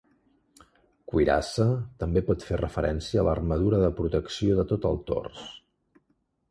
[1.11, 1.67] "Cuirassa"
[2.05, 5.47] també pot fer referencia a l'armadura de protecció de tot el tors.